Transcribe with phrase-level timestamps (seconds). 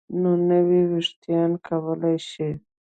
[0.21, 2.49] نو نوي ویښتان کولی شي